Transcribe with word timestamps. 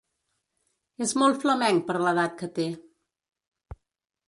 És 1.07 1.13
molt 1.23 1.43
flamenc 1.43 1.85
per 1.91 1.97
l'edat 2.05 2.35
que 2.41 2.51
té. 2.57 2.67